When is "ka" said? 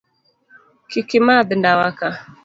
1.97-2.09